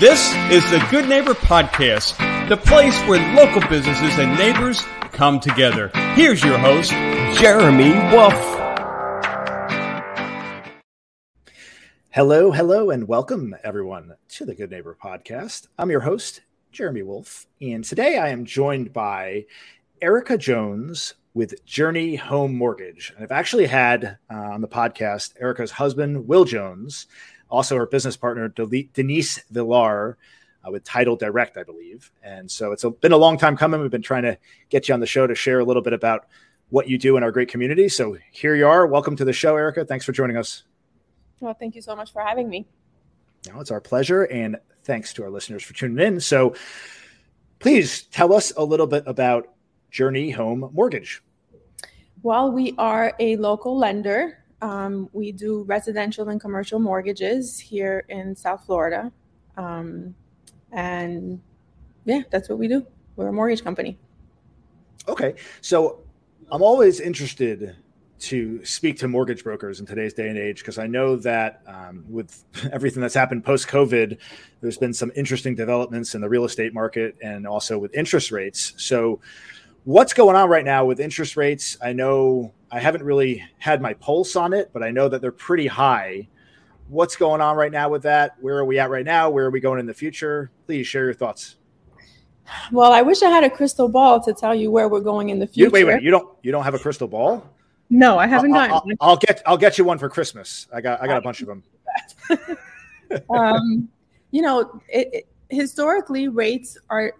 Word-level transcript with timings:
This 0.00 0.32
is 0.50 0.64
the 0.70 0.82
Good 0.90 1.10
Neighbor 1.10 1.34
Podcast, 1.34 2.16
the 2.48 2.56
place 2.56 2.98
where 3.02 3.20
local 3.36 3.60
businesses 3.68 4.18
and 4.18 4.34
neighbors 4.38 4.80
come 5.12 5.40
together. 5.40 5.88
Here's 6.14 6.42
your 6.42 6.56
host, 6.56 6.90
Jeremy 7.38 7.90
Wolf. 8.10 8.32
Hello, 12.08 12.50
hello, 12.50 12.88
and 12.88 13.08
welcome 13.08 13.54
everyone 13.62 14.14
to 14.30 14.46
the 14.46 14.54
Good 14.54 14.70
Neighbor 14.70 14.96
Podcast. 14.98 15.68
I'm 15.78 15.90
your 15.90 16.00
host, 16.00 16.40
Jeremy 16.72 17.02
Wolf, 17.02 17.46
and 17.60 17.84
today 17.84 18.16
I 18.16 18.30
am 18.30 18.46
joined 18.46 18.94
by 18.94 19.44
Erika 20.00 20.38
Jones 20.38 21.12
with 21.34 21.62
Journey 21.66 22.16
Home 22.16 22.56
Mortgage. 22.56 23.12
And 23.14 23.22
I've 23.22 23.32
actually 23.32 23.66
had 23.66 24.16
uh, 24.32 24.34
on 24.34 24.62
the 24.62 24.66
podcast 24.66 25.34
Erika's 25.38 25.72
husband, 25.72 26.26
Will 26.26 26.46
Jones, 26.46 27.06
also 27.50 27.76
her 27.76 27.86
business 27.86 28.16
partner, 28.16 28.48
Denise 28.48 29.42
Villar. 29.50 30.16
Uh, 30.62 30.70
with 30.70 30.84
Title 30.84 31.16
Direct, 31.16 31.56
I 31.56 31.62
believe. 31.62 32.12
And 32.22 32.50
so 32.50 32.72
it's 32.72 32.84
a, 32.84 32.90
been 32.90 33.12
a 33.12 33.16
long 33.16 33.38
time 33.38 33.56
coming. 33.56 33.80
We've 33.80 33.90
been 33.90 34.02
trying 34.02 34.24
to 34.24 34.36
get 34.68 34.88
you 34.88 34.92
on 34.92 35.00
the 35.00 35.06
show 35.06 35.26
to 35.26 35.34
share 35.34 35.58
a 35.58 35.64
little 35.64 35.80
bit 35.80 35.94
about 35.94 36.26
what 36.68 36.86
you 36.86 36.98
do 36.98 37.16
in 37.16 37.22
our 37.22 37.32
great 37.32 37.48
community. 37.48 37.88
So 37.88 38.18
here 38.30 38.54
you 38.54 38.68
are. 38.68 38.86
Welcome 38.86 39.16
to 39.16 39.24
the 39.24 39.32
show, 39.32 39.56
Erika. 39.56 39.86
Thanks 39.86 40.04
for 40.04 40.12
joining 40.12 40.36
us. 40.36 40.64
Well, 41.40 41.54
thank 41.54 41.74
you 41.74 41.80
so 41.80 41.96
much 41.96 42.12
for 42.12 42.20
having 42.20 42.50
me. 42.50 42.66
No, 43.48 43.58
it's 43.58 43.70
our 43.70 43.80
pleasure. 43.80 44.24
And 44.24 44.58
thanks 44.84 45.14
to 45.14 45.22
our 45.22 45.30
listeners 45.30 45.62
for 45.62 45.72
tuning 45.72 46.06
in. 46.06 46.20
So 46.20 46.54
please 47.58 48.02
tell 48.02 48.34
us 48.34 48.52
a 48.54 48.62
little 48.62 48.86
bit 48.86 49.04
about 49.06 49.48
Journey 49.90 50.30
Home 50.30 50.70
Mortgage? 50.72 51.22
Well, 52.22 52.52
we 52.52 52.74
are 52.78 53.14
a 53.18 53.36
local 53.36 53.76
lender. 53.76 54.39
Um, 54.62 55.08
we 55.12 55.32
do 55.32 55.62
residential 55.62 56.28
and 56.28 56.40
commercial 56.40 56.78
mortgages 56.78 57.58
here 57.58 58.04
in 58.08 58.36
South 58.36 58.64
Florida. 58.66 59.10
Um, 59.56 60.14
and 60.72 61.40
yeah, 62.04 62.22
that's 62.30 62.48
what 62.48 62.58
we 62.58 62.68
do. 62.68 62.86
We're 63.16 63.28
a 63.28 63.32
mortgage 63.32 63.64
company. 63.64 63.98
Okay. 65.08 65.34
So 65.60 66.00
I'm 66.50 66.62
always 66.62 67.00
interested 67.00 67.76
to 68.20 68.62
speak 68.64 68.98
to 68.98 69.08
mortgage 69.08 69.42
brokers 69.42 69.80
in 69.80 69.86
today's 69.86 70.12
day 70.12 70.28
and 70.28 70.38
age 70.38 70.58
because 70.58 70.78
I 70.78 70.86
know 70.86 71.16
that 71.16 71.62
um, 71.66 72.04
with 72.08 72.44
everything 72.72 73.00
that's 73.00 73.14
happened 73.14 73.44
post 73.44 73.66
COVID, 73.68 74.18
there's 74.60 74.76
been 74.76 74.92
some 74.92 75.10
interesting 75.16 75.54
developments 75.54 76.14
in 76.14 76.20
the 76.20 76.28
real 76.28 76.44
estate 76.44 76.74
market 76.74 77.16
and 77.22 77.46
also 77.46 77.78
with 77.78 77.94
interest 77.94 78.30
rates. 78.30 78.74
So, 78.76 79.20
what's 79.84 80.12
going 80.12 80.36
on 80.36 80.50
right 80.50 80.64
now 80.64 80.84
with 80.84 81.00
interest 81.00 81.36
rates? 81.36 81.78
I 81.82 81.94
know 81.94 82.52
I 82.70 82.78
haven't 82.80 83.02
really 83.02 83.44
had 83.58 83.82
my 83.82 83.94
pulse 83.94 84.36
on 84.36 84.52
it, 84.52 84.70
but 84.72 84.82
I 84.82 84.90
know 84.90 85.08
that 85.08 85.20
they're 85.20 85.32
pretty 85.32 85.66
high. 85.66 86.28
What's 86.88 87.16
going 87.16 87.40
on 87.40 87.56
right 87.56 87.72
now 87.72 87.88
with 87.88 88.02
that? 88.02 88.36
Where 88.40 88.58
are 88.58 88.64
we 88.64 88.78
at 88.78 88.90
right 88.90 89.04
now? 89.04 89.30
Where 89.30 89.46
are 89.46 89.50
we 89.50 89.60
going 89.60 89.80
in 89.80 89.86
the 89.86 89.94
future? 89.94 90.50
Please 90.66 90.86
share 90.86 91.04
your 91.04 91.14
thoughts. 91.14 91.56
Well, 92.72 92.92
I 92.92 93.02
wish 93.02 93.22
I 93.22 93.30
had 93.30 93.44
a 93.44 93.50
crystal 93.50 93.88
ball 93.88 94.20
to 94.22 94.32
tell 94.32 94.54
you 94.54 94.70
where 94.70 94.88
we're 94.88 95.00
going 95.00 95.30
in 95.30 95.38
the 95.38 95.46
future. 95.46 95.66
You, 95.66 95.70
wait, 95.70 95.84
wait, 95.84 96.02
you 96.02 96.10
don't 96.10 96.28
you 96.42 96.50
don't 96.50 96.64
have 96.64 96.74
a 96.74 96.78
crystal 96.78 97.06
ball? 97.06 97.48
No, 97.90 98.18
I 98.18 98.26
haven't 98.26 98.54
I'll, 98.54 98.74
I'll, 98.74 98.84
I'll, 99.00 99.16
get 99.16 99.42
I'll 99.46 99.56
get 99.56 99.78
you 99.78 99.84
one 99.84 99.98
for 99.98 100.08
Christmas. 100.08 100.66
I 100.72 100.80
got 100.80 101.02
I 101.02 101.06
got 101.06 101.18
a 101.18 101.20
bunch 101.20 101.42
of 101.42 101.48
them. 101.48 101.62
um, 103.30 103.88
you 104.30 104.42
know, 104.42 104.80
it, 104.88 105.08
it, 105.12 105.28
historically 105.48 106.28
rates 106.28 106.78
are 106.88 107.14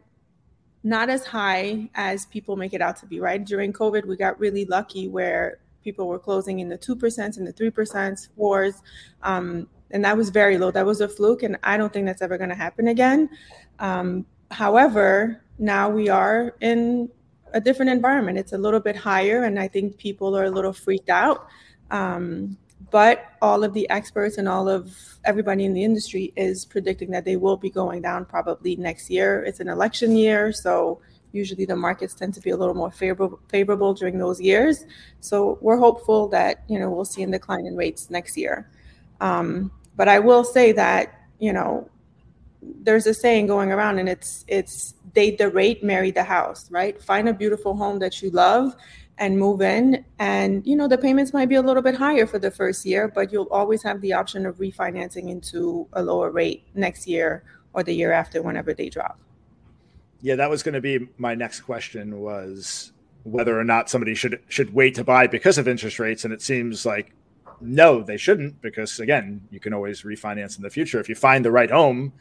not 0.82 1.10
as 1.10 1.24
high 1.24 1.90
as 1.94 2.26
people 2.26 2.56
make 2.56 2.72
it 2.72 2.80
out 2.80 2.96
to 2.96 3.06
be, 3.06 3.20
right? 3.20 3.44
During 3.44 3.72
COVID, 3.72 4.06
we 4.06 4.16
got 4.16 4.38
really 4.40 4.64
lucky 4.64 5.08
where 5.08 5.58
people 5.84 6.08
were 6.08 6.18
closing 6.18 6.60
in 6.60 6.68
the 6.68 6.78
2% 6.78 7.36
and 7.36 7.46
the 7.46 7.52
3%, 7.52 8.28
4s. 8.38 8.74
Um, 9.22 9.68
and 9.90 10.04
that 10.04 10.16
was 10.16 10.30
very 10.30 10.56
low. 10.56 10.70
That 10.70 10.86
was 10.86 11.00
a 11.00 11.08
fluke. 11.08 11.42
And 11.42 11.58
I 11.62 11.76
don't 11.76 11.92
think 11.92 12.06
that's 12.06 12.22
ever 12.22 12.38
going 12.38 12.50
to 12.50 12.56
happen 12.56 12.88
again. 12.88 13.28
Um, 13.78 14.26
however, 14.50 15.42
now 15.58 15.88
we 15.90 16.08
are 16.08 16.54
in 16.60 17.10
a 17.52 17.60
different 17.60 17.90
environment. 17.90 18.38
It's 18.38 18.52
a 18.52 18.58
little 18.58 18.80
bit 18.80 18.96
higher. 18.96 19.44
And 19.44 19.58
I 19.58 19.68
think 19.68 19.98
people 19.98 20.36
are 20.36 20.44
a 20.44 20.50
little 20.50 20.72
freaked 20.72 21.10
out. 21.10 21.48
Um, 21.90 22.56
but 22.90 23.32
all 23.42 23.62
of 23.62 23.74
the 23.74 23.88
experts 23.90 24.38
and 24.38 24.48
all 24.48 24.68
of 24.68 24.96
everybody 25.24 25.64
in 25.64 25.74
the 25.74 25.84
industry 25.84 26.32
is 26.36 26.64
predicting 26.64 27.10
that 27.10 27.24
they 27.24 27.36
will 27.36 27.56
be 27.56 27.70
going 27.70 28.02
down 28.02 28.24
probably 28.24 28.76
next 28.76 29.10
year. 29.10 29.44
It's 29.44 29.60
an 29.60 29.68
election 29.68 30.16
year, 30.16 30.52
so 30.52 31.00
usually 31.32 31.64
the 31.64 31.76
markets 31.76 32.14
tend 32.14 32.34
to 32.34 32.40
be 32.40 32.50
a 32.50 32.56
little 32.56 32.74
more 32.74 32.90
favorable 32.90 33.38
favorable 33.48 33.94
during 33.94 34.18
those 34.18 34.40
years. 34.40 34.84
So 35.20 35.58
we're 35.60 35.76
hopeful 35.76 36.28
that 36.28 36.64
you 36.68 36.78
know 36.78 36.90
we'll 36.90 37.04
see 37.04 37.22
a 37.22 37.26
decline 37.26 37.66
in 37.66 37.76
rates 37.76 38.10
next 38.10 38.36
year. 38.36 38.70
Um, 39.20 39.70
but 39.96 40.08
I 40.08 40.18
will 40.18 40.44
say 40.44 40.72
that 40.72 41.20
you 41.38 41.52
know 41.52 41.88
there's 42.62 43.06
a 43.06 43.14
saying 43.14 43.46
going 43.46 43.72
around, 43.72 43.98
and 43.98 44.08
it's 44.08 44.44
it's 44.48 44.94
date 45.12 45.38
the 45.38 45.50
rate, 45.50 45.82
marry 45.82 46.10
the 46.10 46.24
house, 46.24 46.70
right? 46.70 47.00
Find 47.02 47.28
a 47.28 47.34
beautiful 47.34 47.76
home 47.76 47.98
that 47.98 48.22
you 48.22 48.30
love 48.30 48.74
and 49.20 49.38
move 49.38 49.60
in. 49.60 50.04
And, 50.18 50.66
you 50.66 50.74
know, 50.74 50.88
the 50.88 50.98
payments 50.98 51.32
might 51.32 51.48
be 51.48 51.56
a 51.56 51.62
little 51.62 51.82
bit 51.82 51.94
higher 51.94 52.26
for 52.26 52.38
the 52.38 52.50
first 52.50 52.86
year, 52.86 53.06
but 53.06 53.30
you'll 53.30 53.48
always 53.50 53.82
have 53.82 54.00
the 54.00 54.14
option 54.14 54.46
of 54.46 54.56
refinancing 54.56 55.28
into 55.28 55.86
a 55.92 56.02
lower 56.02 56.30
rate 56.30 56.64
next 56.74 57.06
year 57.06 57.44
or 57.74 57.84
the 57.84 57.92
year 57.92 58.12
after 58.12 58.42
whenever 58.42 58.72
they 58.72 58.88
drop. 58.88 59.20
Yeah, 60.22 60.36
that 60.36 60.50
was 60.50 60.62
going 60.62 60.74
to 60.74 60.80
be 60.80 61.06
my 61.18 61.34
next 61.34 61.60
question 61.60 62.20
was 62.20 62.92
whether 63.24 63.58
or 63.58 63.64
not 63.64 63.90
somebody 63.90 64.14
should 64.14 64.40
should 64.48 64.72
wait 64.72 64.94
to 64.94 65.04
buy 65.04 65.26
because 65.26 65.58
of 65.58 65.68
interest 65.68 65.98
rates 65.98 66.24
and 66.24 66.32
it 66.32 66.40
seems 66.40 66.86
like 66.86 67.14
no, 67.60 68.02
they 68.02 68.16
shouldn't 68.16 68.60
because 68.62 69.00
again, 69.00 69.46
you 69.50 69.60
can 69.60 69.74
always 69.74 70.02
refinance 70.02 70.56
in 70.56 70.62
the 70.62 70.70
future 70.70 70.98
if 70.98 71.08
you 71.08 71.14
find 71.14 71.44
the 71.44 71.50
right 71.50 71.70
home 71.70 72.12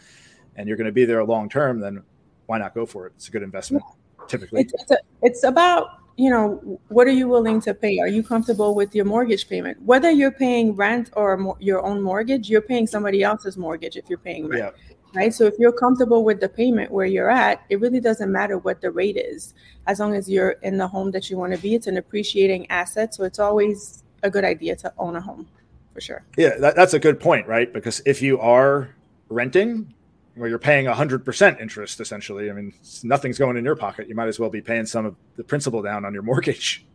and 0.57 0.67
you're 0.67 0.75
going 0.75 0.85
to 0.85 0.91
be 0.91 1.05
there 1.05 1.23
long 1.23 1.47
term 1.47 1.79
then 1.79 2.03
why 2.47 2.57
not 2.57 2.73
go 2.73 2.85
for 2.85 3.07
it? 3.07 3.13
It's 3.15 3.29
a 3.29 3.31
good 3.31 3.43
investment 3.43 3.83
typically. 4.27 4.61
It's, 4.61 4.73
it's, 4.73 4.91
a, 4.91 4.97
it's 5.21 5.43
about 5.43 5.98
you 6.19 6.29
know, 6.29 6.79
what 6.89 7.07
are 7.07 7.17
you 7.21 7.29
willing 7.29 7.61
to 7.61 7.73
pay? 7.73 7.97
Are 7.99 8.07
you 8.09 8.21
comfortable 8.21 8.75
with 8.75 8.93
your 8.93 9.05
mortgage 9.05 9.47
payment? 9.47 9.81
Whether 9.81 10.11
you're 10.11 10.31
paying 10.31 10.75
rent 10.75 11.09
or 11.15 11.37
mo- 11.37 11.57
your 11.61 11.81
own 11.85 12.01
mortgage, 12.01 12.49
you're 12.49 12.61
paying 12.61 12.87
somebody 12.87 13.23
else's 13.23 13.55
mortgage 13.55 13.95
if 13.95 14.09
you're 14.09 14.19
paying 14.19 14.49
rent. 14.49 14.75
Yeah. 14.75 14.95
Right. 15.15 15.33
So 15.33 15.45
if 15.45 15.53
you're 15.57 15.71
comfortable 15.71 16.25
with 16.25 16.41
the 16.41 16.49
payment 16.49 16.91
where 16.91 17.05
you're 17.05 17.29
at, 17.29 17.63
it 17.69 17.79
really 17.79 18.01
doesn't 18.01 18.29
matter 18.29 18.57
what 18.57 18.81
the 18.81 18.91
rate 18.91 19.15
is. 19.15 19.53
As 19.87 20.01
long 20.01 20.13
as 20.13 20.29
you're 20.29 20.57
in 20.61 20.77
the 20.77 20.87
home 20.87 21.09
that 21.11 21.29
you 21.29 21.37
want 21.37 21.55
to 21.55 21.59
be, 21.59 21.73
it's 21.73 21.87
an 21.87 21.95
appreciating 21.95 22.69
asset. 22.69 23.15
So 23.15 23.23
it's 23.23 23.39
always 23.39 24.03
a 24.21 24.29
good 24.29 24.43
idea 24.43 24.75
to 24.75 24.93
own 24.97 25.15
a 25.15 25.21
home 25.21 25.47
for 25.93 26.01
sure. 26.01 26.25
Yeah, 26.37 26.57
that, 26.57 26.75
that's 26.75 26.93
a 26.93 26.99
good 26.99 27.21
point, 27.21 27.47
right? 27.47 27.71
Because 27.71 28.01
if 28.05 28.21
you 28.21 28.39
are 28.41 28.93
renting, 29.29 29.93
where 30.39 30.49
you're 30.49 30.59
paying 30.59 30.85
100% 30.85 31.61
interest 31.61 31.99
essentially. 31.99 32.49
I 32.49 32.53
mean 32.53 32.73
nothing's 33.03 33.37
going 33.37 33.57
in 33.57 33.65
your 33.65 33.75
pocket. 33.75 34.07
You 34.07 34.15
might 34.15 34.27
as 34.27 34.39
well 34.39 34.49
be 34.49 34.61
paying 34.61 34.85
some 34.85 35.05
of 35.05 35.15
the 35.35 35.43
principal 35.43 35.81
down 35.81 36.05
on 36.05 36.13
your 36.13 36.23
mortgage. 36.23 36.85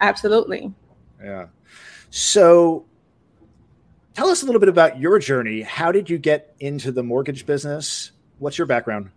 Absolutely. 0.00 0.72
Yeah. 1.22 1.46
So 2.10 2.84
tell 4.14 4.28
us 4.28 4.42
a 4.42 4.46
little 4.46 4.60
bit 4.60 4.68
about 4.68 4.98
your 4.98 5.18
journey. 5.18 5.62
How 5.62 5.92
did 5.92 6.10
you 6.10 6.18
get 6.18 6.54
into 6.60 6.92
the 6.92 7.02
mortgage 7.02 7.46
business? 7.46 8.12
What's 8.38 8.58
your 8.58 8.66
background? 8.66 9.10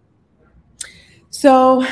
So 1.30 1.86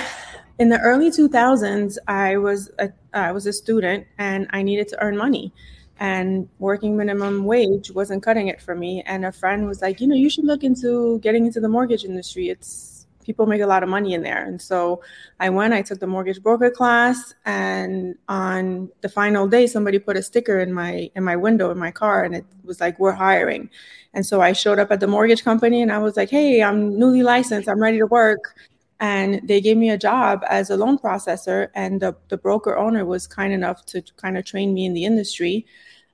in 0.58 0.70
the 0.70 0.80
early 0.80 1.12
2000s 1.12 1.98
i 2.08 2.38
was 2.38 2.72
a, 2.80 2.90
I 3.14 3.32
was 3.32 3.46
a 3.46 3.54
student 3.54 4.08
and 4.18 4.48
i 4.52 4.62
needed 4.62 4.88
to 4.90 5.04
earn 5.04 5.18
money 5.18 5.54
and 6.00 6.50
working 6.60 6.98
minimum 6.98 7.46
wage 7.46 7.92
wasn't 7.92 8.24
cutting 8.24 8.48
it 8.48 8.62
for 8.62 8.76
me. 8.76 9.02
And 9.06 9.26
a 9.26 9.32
friend 9.32 9.68
was 9.68 9.82
like 9.82 10.02
you 10.02 10.08
know 10.08 10.16
you 10.16 10.30
should 10.30 10.46
look 10.46 10.64
into 10.64 11.20
getting 11.20 11.46
into 11.46 11.60
the 11.60 11.70
mortgage 11.70 12.04
industry. 12.04 12.50
It's 12.50 12.96
people 13.26 13.48
make 13.48 13.62
a 13.62 13.68
lot 13.68 13.84
of 13.84 13.90
money 13.90 14.14
in 14.14 14.22
there. 14.22 14.46
And 14.46 14.62
so 14.62 15.02
i 15.40 15.50
went 15.50 15.74
i 15.74 15.82
took 15.82 16.00
the 16.00 16.08
mortgage 16.08 16.42
broker 16.42 16.70
class 16.70 17.34
and 17.46 18.16
on 18.30 18.90
the 19.02 19.10
final 19.10 19.48
day 19.48 19.68
somebody 19.68 20.00
put 20.00 20.16
a 20.16 20.24
sticker 20.24 20.60
in 20.60 20.72
my 20.72 21.10
in 21.16 21.24
my 21.24 21.36
window 21.36 21.72
in 21.72 21.78
my 21.78 21.92
car 21.92 22.24
and 22.24 22.36
it 22.36 22.46
was 22.64 22.80
like 22.80 23.00
we're 23.00 23.12
hiring. 23.12 23.70
And 24.14 24.26
so 24.26 24.42
i 24.42 24.54
showed 24.54 24.80
up 24.80 24.92
at 24.92 25.00
the 25.00 25.08
mortgage 25.08 25.44
company 25.44 25.82
and 25.82 25.92
i 25.92 25.98
was 25.98 26.16
like 26.16 26.30
hey 26.30 26.62
i'm 26.64 26.98
newly 27.00 27.24
licensed. 27.24 27.68
I'm 27.68 27.82
ready 27.82 27.98
to 27.98 28.08
work. 28.08 28.56
And 29.02 29.46
they 29.46 29.60
gave 29.60 29.76
me 29.76 29.90
a 29.90 29.98
job 29.98 30.46
as 30.50 30.70
a 30.70 30.78
loan 30.78 30.98
processor 30.98 31.68
and 31.76 32.02
the, 32.02 32.16
the 32.30 32.38
broker 32.38 32.78
owner 32.78 33.04
was 33.04 33.28
kind 33.28 33.52
enough 33.52 33.86
to 33.88 34.02
kind 34.16 34.38
of 34.38 34.46
train 34.46 34.74
me 34.74 34.86
in 34.86 34.94
the 34.94 35.04
industry 35.04 35.66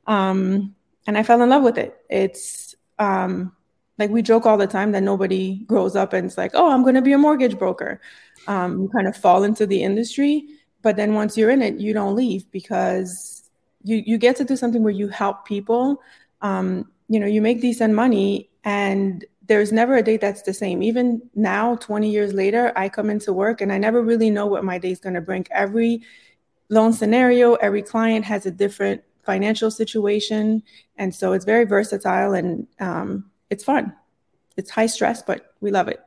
um, 0.07 0.75
and 1.07 1.17
i 1.17 1.23
fell 1.23 1.41
in 1.41 1.49
love 1.49 1.63
with 1.63 1.77
it 1.77 1.97
it's 2.09 2.75
um, 2.99 3.55
like 3.97 4.09
we 4.09 4.21
joke 4.21 4.45
all 4.45 4.57
the 4.57 4.67
time 4.67 4.91
that 4.91 5.03
nobody 5.03 5.57
grows 5.65 5.95
up 5.95 6.13
and 6.13 6.25
it's 6.25 6.37
like 6.37 6.51
oh 6.53 6.71
i'm 6.71 6.83
going 6.83 6.95
to 6.95 7.01
be 7.01 7.13
a 7.13 7.17
mortgage 7.17 7.57
broker 7.57 7.99
um, 8.47 8.81
you 8.81 8.89
kind 8.89 9.07
of 9.07 9.15
fall 9.15 9.43
into 9.43 9.65
the 9.65 9.83
industry 9.83 10.45
but 10.81 10.95
then 10.95 11.13
once 11.13 11.37
you're 11.37 11.49
in 11.49 11.61
it 11.61 11.75
you 11.79 11.93
don't 11.93 12.15
leave 12.15 12.49
because 12.51 13.49
you 13.83 14.01
you 14.05 14.17
get 14.17 14.35
to 14.35 14.43
do 14.43 14.55
something 14.55 14.83
where 14.83 14.93
you 14.93 15.07
help 15.07 15.45
people 15.45 16.01
um, 16.41 16.89
you 17.07 17.19
know 17.19 17.27
you 17.27 17.41
make 17.41 17.61
decent 17.61 17.93
money 17.93 18.49
and 18.63 19.25
there's 19.51 19.73
never 19.73 19.95
a 19.95 20.01
day 20.01 20.15
that's 20.15 20.43
the 20.43 20.53
same. 20.53 20.81
Even 20.81 21.21
now, 21.35 21.75
20 21.75 22.09
years 22.09 22.33
later, 22.33 22.71
I 22.75 22.87
come 22.87 23.09
into 23.09 23.33
work 23.33 23.59
and 23.59 23.69
I 23.69 23.77
never 23.77 24.01
really 24.01 24.29
know 24.29 24.45
what 24.45 24.63
my 24.63 24.77
day 24.77 24.91
is 24.91 25.01
going 25.01 25.15
to 25.15 25.21
bring. 25.21 25.45
Every 25.51 26.03
loan 26.69 26.93
scenario, 26.93 27.55
every 27.55 27.81
client 27.81 28.23
has 28.23 28.45
a 28.45 28.51
different 28.51 29.03
financial 29.23 29.71
situation. 29.71 30.63
And 30.97 31.13
so 31.13 31.33
it's 31.33 31.45
very 31.45 31.65
versatile 31.65 32.33
and 32.33 32.67
um, 32.79 33.29
it's 33.49 33.63
fun. 33.63 33.93
it's 34.57 34.69
high 34.69 34.85
stress, 34.85 35.21
but 35.21 35.53
we 35.61 35.71
love 35.71 35.87
it. 35.87 36.01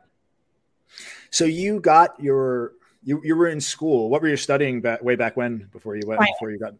So 1.31 1.44
you 1.44 1.81
got 1.81 2.19
your 2.20 2.72
you 3.02 3.20
you 3.25 3.37
were 3.37 3.49
in 3.49 3.61
school. 3.61 4.08
What 4.08 4.22
were 4.22 4.28
you 4.28 4.37
studying 4.37 4.81
back 4.81 5.02
way 5.02 5.16
back 5.16 5.37
when 5.37 5.69
before 5.72 5.96
you 5.96 6.02
went 6.06 6.19
finance. 6.19 6.37
before 6.38 6.50
you 6.50 6.58
got 6.58 6.75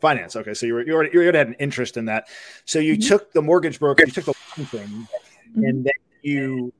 finance? 0.00 0.36
Okay, 0.36 0.54
so 0.54 0.66
you 0.66 0.74
were 0.74 0.86
you 0.86 0.94
already, 0.94 1.10
you 1.12 1.22
already 1.22 1.38
had 1.38 1.48
an 1.48 1.54
interest 1.54 1.96
in 1.96 2.04
that. 2.06 2.28
So 2.64 2.78
you 2.78 2.94
mm-hmm. 2.94 3.08
took 3.08 3.32
the 3.32 3.42
mortgage 3.42 3.78
broker, 3.78 4.04
you 4.04 4.12
took 4.12 4.26
the 4.26 4.34
loan 4.58 4.66
thing, 4.66 4.88
mm-hmm. 4.88 5.64
and 5.64 5.84
then 5.84 5.92
you 6.22 6.72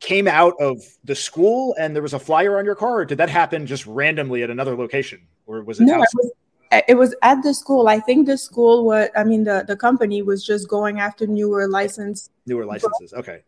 came 0.00 0.26
out 0.26 0.54
of 0.60 0.82
the 1.04 1.14
school 1.14 1.74
and 1.78 1.94
there 1.94 2.02
was 2.02 2.14
a 2.14 2.18
flyer 2.18 2.58
on 2.58 2.64
your 2.64 2.74
car, 2.74 3.00
or 3.00 3.04
did 3.04 3.18
that 3.18 3.28
happen 3.28 3.66
just 3.66 3.86
randomly 3.86 4.42
at 4.42 4.50
another 4.50 4.76
location, 4.76 5.20
or 5.46 5.62
was 5.62 5.80
it? 5.80 5.84
No, 5.84 5.96
it 5.96 6.08
was, 6.14 6.30
it 6.70 6.96
was 6.96 7.14
at 7.22 7.42
the 7.42 7.54
school. 7.54 7.88
I 7.88 8.00
think 8.00 8.26
the 8.26 8.38
school 8.38 8.84
was. 8.84 9.08
I 9.16 9.24
mean, 9.24 9.44
the 9.44 9.64
the 9.66 9.76
company 9.76 10.22
was 10.22 10.44
just 10.44 10.68
going 10.68 11.00
after 11.00 11.26
newer 11.26 11.68
license. 11.68 12.30
Newer 12.46 12.64
licenses. 12.64 13.12
Okay. 13.12 13.42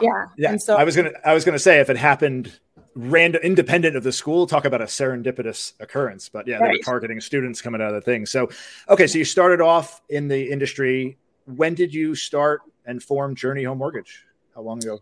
Yeah. 0.00 0.26
Yeah. 0.36 0.50
And 0.50 0.62
so 0.62 0.76
I 0.76 0.84
was 0.84 0.94
gonna 0.96 1.12
I 1.24 1.32
was 1.34 1.44
gonna 1.44 1.58
say 1.58 1.80
if 1.80 1.88
it 1.88 1.96
happened 1.96 2.52
random 2.96 3.42
independent 3.42 3.94
of 3.94 4.02
the 4.02 4.12
school 4.12 4.46
talk 4.46 4.64
about 4.64 4.80
a 4.80 4.86
serendipitous 4.86 5.74
occurrence 5.80 6.30
but 6.30 6.46
yeah 6.46 6.56
right. 6.56 6.68
they 6.68 6.72
were 6.78 6.82
targeting 6.82 7.20
students 7.20 7.60
coming 7.60 7.82
out 7.82 7.88
of 7.88 7.94
the 7.94 8.00
thing 8.00 8.24
so 8.24 8.48
okay 8.88 9.06
so 9.06 9.18
you 9.18 9.24
started 9.24 9.60
off 9.60 10.00
in 10.08 10.28
the 10.28 10.50
industry 10.50 11.18
when 11.44 11.74
did 11.74 11.92
you 11.92 12.14
start 12.14 12.62
and 12.86 13.02
form 13.02 13.34
journey 13.34 13.64
home 13.64 13.76
mortgage 13.76 14.24
how 14.54 14.62
long 14.62 14.78
ago 14.78 14.98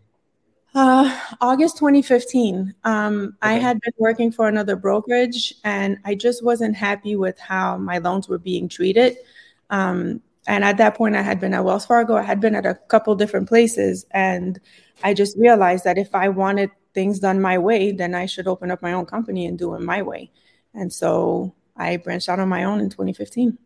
uh, 0.75 1.19
August 1.39 1.77
2015. 1.77 2.75
Um, 2.83 3.23
okay. 3.23 3.33
I 3.41 3.53
had 3.53 3.79
been 3.79 3.93
working 3.97 4.31
for 4.31 4.47
another 4.47 4.75
brokerage 4.75 5.55
and 5.63 5.97
I 6.03 6.15
just 6.15 6.43
wasn't 6.43 6.75
happy 6.75 7.15
with 7.15 7.39
how 7.39 7.77
my 7.77 7.97
loans 7.97 8.27
were 8.27 8.37
being 8.37 8.67
treated. 8.67 9.17
Um, 9.69 10.21
and 10.47 10.63
at 10.63 10.77
that 10.77 10.95
point, 10.95 11.15
I 11.15 11.21
had 11.21 11.39
been 11.39 11.53
at 11.53 11.63
Wells 11.63 11.85
Fargo, 11.85 12.15
I 12.15 12.21
had 12.21 12.39
been 12.39 12.55
at 12.55 12.65
a 12.65 12.75
couple 12.75 13.15
different 13.15 13.47
places. 13.47 14.05
And 14.11 14.59
I 15.01 15.13
just 15.13 15.37
realized 15.37 15.85
that 15.85 15.97
if 15.97 16.13
I 16.13 16.29
wanted 16.29 16.69
things 16.93 17.19
done 17.19 17.41
my 17.41 17.57
way, 17.57 17.91
then 17.91 18.13
I 18.13 18.25
should 18.25 18.47
open 18.47 18.69
up 18.69 18.81
my 18.81 18.93
own 18.93 19.05
company 19.05 19.45
and 19.45 19.57
do 19.57 19.73
it 19.75 19.81
my 19.81 20.01
way. 20.01 20.29
And 20.73 20.91
so 20.91 21.55
I 21.77 21.97
branched 21.97 22.29
out 22.29 22.39
on 22.39 22.49
my 22.49 22.65
own 22.65 22.81
in 22.81 22.89
2015. 22.89 23.57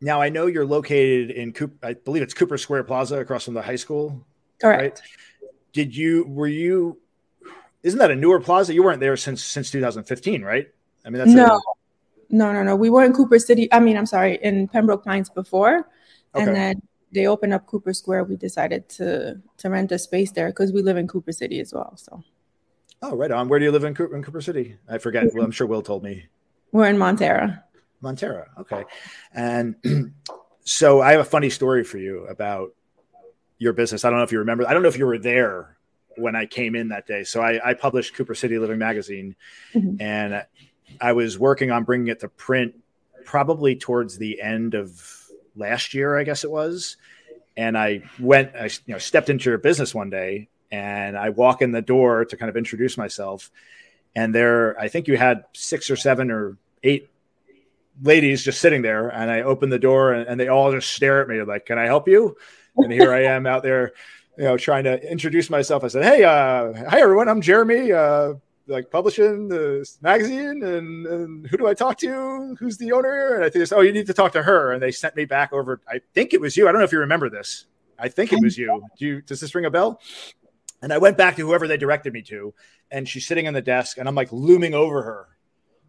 Now 0.00 0.22
I 0.22 0.28
know 0.30 0.46
you're 0.46 0.66
located 0.66 1.30
in 1.30 1.52
Cooper, 1.52 1.86
I 1.86 1.92
believe 1.92 2.22
it's 2.22 2.34
Cooper 2.34 2.56
Square 2.56 2.84
Plaza 2.84 3.18
across 3.18 3.44
from 3.44 3.54
the 3.54 3.62
high 3.62 3.76
school. 3.76 4.24
Correct. 4.60 5.00
Right? 5.00 5.02
Did 5.72 5.96
you 5.96 6.24
were 6.28 6.46
you 6.46 6.98
isn't 7.82 7.98
that 7.98 8.10
a 8.10 8.16
newer 8.16 8.40
plaza? 8.40 8.74
You 8.74 8.82
weren't 8.82 9.00
there 9.00 9.16
since 9.16 9.42
since 9.44 9.70
2015 9.70 10.42
right? 10.42 10.68
I 11.04 11.10
mean 11.10 11.18
that's 11.18 11.30
no. 11.30 11.56
a, 11.56 11.60
no 12.30 12.52
no 12.52 12.62
no. 12.62 12.76
We 12.76 12.90
were 12.90 13.04
in 13.04 13.12
cooper 13.12 13.38
city 13.38 13.72
i 13.72 13.80
mean 13.80 13.96
i'm 13.96 14.06
sorry 14.06 14.38
in 14.42 14.68
pembroke 14.68 15.04
pines 15.04 15.30
before. 15.30 15.88
Okay. 16.34 16.44
and 16.44 16.54
then 16.54 16.82
they 17.10 17.26
opened 17.26 17.54
up 17.54 17.66
cooper 17.66 17.94
square. 17.94 18.24
We 18.24 18.36
decided 18.36 18.88
to 18.90 19.40
to 19.58 19.70
rent 19.70 19.92
a 19.92 19.98
space 19.98 20.30
there 20.32 20.48
because 20.48 20.72
we 20.72 20.82
live 20.82 20.96
in 20.96 21.08
cooper 21.08 21.32
city 21.32 21.60
as 21.60 21.72
well 21.72 21.96
so. 21.96 22.22
Oh 23.00 23.14
right 23.16 23.30
on. 23.30 23.48
Where 23.48 23.58
do 23.58 23.64
you 23.64 23.70
live 23.70 23.84
in 23.84 23.94
cooper, 23.94 24.16
in 24.16 24.22
cooper 24.22 24.40
city? 24.40 24.76
I 24.88 24.98
forget. 24.98 25.32
Well, 25.32 25.44
i'm 25.44 25.50
sure 25.50 25.66
will 25.66 25.82
told 25.82 26.02
me. 26.02 26.26
We're 26.72 26.88
in 26.88 26.96
monterra 26.96 27.62
monterra 28.02 28.46
okay. 28.58 28.84
And 29.32 29.76
so 30.64 31.00
i 31.00 31.12
have 31.12 31.20
a 31.20 31.24
funny 31.24 31.50
story 31.50 31.84
for 31.84 31.98
you 31.98 32.26
about 32.26 32.74
your 33.58 33.72
business. 33.72 34.04
I 34.04 34.10
don't 34.10 34.18
know 34.18 34.24
if 34.24 34.32
you 34.32 34.38
remember. 34.38 34.66
I 34.68 34.72
don't 34.72 34.82
know 34.82 34.88
if 34.88 34.98
you 34.98 35.06
were 35.06 35.18
there 35.18 35.76
when 36.16 36.34
I 36.34 36.46
came 36.46 36.74
in 36.74 36.88
that 36.88 37.06
day. 37.06 37.24
So 37.24 37.40
I, 37.40 37.70
I 37.70 37.74
published 37.74 38.14
Cooper 38.14 38.34
City 38.34 38.58
Living 38.58 38.78
Magazine, 38.78 39.36
mm-hmm. 39.74 40.00
and 40.00 40.44
I 41.00 41.12
was 41.12 41.38
working 41.38 41.70
on 41.70 41.84
bringing 41.84 42.08
it 42.08 42.20
to 42.20 42.28
print 42.28 42.74
probably 43.24 43.76
towards 43.76 44.18
the 44.18 44.40
end 44.40 44.74
of 44.74 45.28
last 45.54 45.94
year, 45.94 46.16
I 46.16 46.24
guess 46.24 46.44
it 46.44 46.50
was. 46.50 46.96
And 47.56 47.76
I 47.76 48.02
went, 48.18 48.54
I 48.54 48.64
you 48.64 48.94
know, 48.94 48.98
stepped 48.98 49.28
into 49.28 49.50
your 49.50 49.58
business 49.58 49.94
one 49.94 50.10
day, 50.10 50.48
and 50.70 51.16
I 51.16 51.30
walk 51.30 51.60
in 51.60 51.72
the 51.72 51.82
door 51.82 52.24
to 52.24 52.36
kind 52.36 52.48
of 52.48 52.56
introduce 52.56 52.96
myself, 52.96 53.50
and 54.14 54.34
there, 54.34 54.78
I 54.78 54.88
think 54.88 55.08
you 55.08 55.16
had 55.16 55.44
six 55.52 55.90
or 55.90 55.96
seven 55.96 56.30
or 56.30 56.56
eight 56.82 57.08
ladies 58.02 58.42
just 58.42 58.60
sitting 58.60 58.82
there, 58.82 59.08
and 59.08 59.30
I 59.30 59.42
open 59.42 59.70
the 59.70 59.78
door, 59.78 60.12
and, 60.12 60.28
and 60.28 60.40
they 60.40 60.48
all 60.48 60.72
just 60.72 60.92
stare 60.92 61.20
at 61.20 61.28
me 61.28 61.42
like, 61.42 61.66
"Can 61.66 61.78
I 61.78 61.86
help 61.86 62.08
you?" 62.08 62.36
And 62.78 62.92
here 62.92 63.12
I 63.12 63.24
am 63.24 63.46
out 63.46 63.62
there, 63.62 63.92
you 64.36 64.44
know, 64.44 64.56
trying 64.56 64.84
to 64.84 65.10
introduce 65.10 65.50
myself. 65.50 65.84
I 65.84 65.88
said, 65.88 66.04
"Hey, 66.04 66.24
uh, 66.24 66.72
hi 66.88 67.00
everyone, 67.00 67.28
I'm 67.28 67.40
Jeremy, 67.40 67.92
uh, 67.92 68.34
like 68.66 68.90
publishing 68.90 69.48
the 69.48 69.88
magazine, 70.00 70.62
and, 70.62 71.06
and 71.06 71.46
who 71.46 71.56
do 71.56 71.66
I 71.66 71.74
talk 71.74 71.98
to? 71.98 72.56
Who's 72.58 72.76
the 72.76 72.92
owner?" 72.92 73.34
And 73.34 73.44
I 73.44 73.50
think, 73.50 73.70
"Oh, 73.72 73.80
you 73.80 73.92
need 73.92 74.06
to 74.06 74.14
talk 74.14 74.32
to 74.32 74.42
her." 74.42 74.72
And 74.72 74.82
they 74.82 74.90
sent 74.90 75.16
me 75.16 75.24
back 75.24 75.52
over. 75.52 75.80
I 75.88 76.00
think 76.14 76.34
it 76.34 76.40
was 76.40 76.56
you. 76.56 76.68
I 76.68 76.72
don't 76.72 76.80
know 76.80 76.84
if 76.84 76.92
you 76.92 77.00
remember 77.00 77.28
this. 77.30 77.66
I 77.98 78.08
think 78.08 78.32
it 78.32 78.40
was 78.42 78.56
you. 78.56 78.82
Do 78.98 79.06
you 79.06 79.22
does 79.22 79.40
this 79.40 79.54
ring 79.54 79.64
a 79.64 79.70
bell? 79.70 80.00
And 80.80 80.92
I 80.92 80.98
went 80.98 81.16
back 81.16 81.36
to 81.36 81.46
whoever 81.46 81.66
they 81.66 81.76
directed 81.76 82.12
me 82.12 82.22
to, 82.22 82.54
and 82.90 83.08
she's 83.08 83.26
sitting 83.26 83.48
on 83.48 83.54
the 83.54 83.60
desk, 83.62 83.98
and 83.98 84.08
I'm 84.08 84.14
like 84.14 84.30
looming 84.30 84.74
over 84.74 85.02
her, 85.02 85.26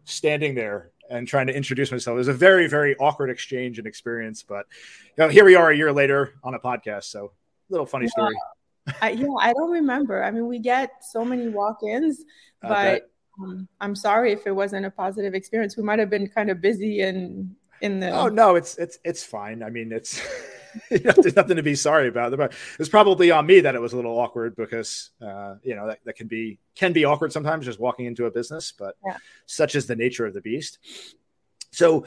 standing 0.04 0.56
there, 0.56 0.90
and 1.10 1.28
trying 1.28 1.48
to 1.48 1.54
introduce 1.54 1.90
myself. 1.90 2.14
It 2.14 2.18
was 2.18 2.28
a 2.28 2.32
very, 2.32 2.68
very 2.68 2.96
awkward 2.96 3.30
exchange 3.30 3.78
and 3.78 3.86
experience, 3.86 4.42
but 4.42 4.66
you 5.04 5.24
know, 5.24 5.28
here 5.28 5.44
we 5.44 5.56
are 5.56 5.70
a 5.70 5.76
year 5.76 5.92
later 5.92 6.34
on 6.42 6.54
a 6.54 6.58
podcast. 6.58 7.04
So 7.04 7.26
a 7.26 7.72
little 7.72 7.86
funny 7.86 8.06
yeah. 8.06 8.10
story. 8.10 8.36
I, 9.02 9.10
yeah, 9.10 9.26
I 9.38 9.52
don't 9.52 9.70
remember. 9.70 10.22
I 10.22 10.30
mean, 10.30 10.46
we 10.46 10.58
get 10.58 10.90
so 11.04 11.24
many 11.24 11.48
walk-ins, 11.48 12.24
but 12.62 13.10
um, 13.40 13.68
I'm 13.80 13.94
sorry 13.94 14.32
if 14.32 14.46
it 14.46 14.52
wasn't 14.52 14.86
a 14.86 14.90
positive 14.90 15.34
experience. 15.34 15.76
We 15.76 15.82
might 15.82 15.98
have 15.98 16.10
been 16.10 16.28
kind 16.28 16.50
of 16.50 16.60
busy 16.60 17.02
and 17.02 17.54
in 17.82 18.00
the. 18.00 18.10
Oh 18.10 18.28
no, 18.28 18.56
it's 18.56 18.76
it's 18.78 18.98
it's 19.04 19.22
fine. 19.22 19.62
I 19.62 19.70
mean, 19.70 19.92
it's. 19.92 20.20
there's 20.90 21.36
nothing 21.36 21.56
to 21.56 21.62
be 21.62 21.74
sorry 21.74 22.08
about. 22.08 22.52
It's 22.78 22.88
probably 22.88 23.30
on 23.30 23.46
me 23.46 23.60
that 23.60 23.74
it 23.74 23.80
was 23.80 23.92
a 23.92 23.96
little 23.96 24.18
awkward 24.18 24.56
because 24.56 25.10
uh, 25.20 25.56
you 25.62 25.74
know 25.74 25.88
that, 25.88 26.00
that 26.04 26.16
can 26.16 26.26
be 26.26 26.58
can 26.74 26.92
be 26.92 27.04
awkward 27.04 27.32
sometimes 27.32 27.64
just 27.64 27.80
walking 27.80 28.06
into 28.06 28.26
a 28.26 28.30
business, 28.30 28.72
but 28.72 28.96
yeah. 29.04 29.16
such 29.46 29.74
is 29.74 29.86
the 29.86 29.96
nature 29.96 30.26
of 30.26 30.34
the 30.34 30.40
beast. 30.40 30.78
So 31.72 32.06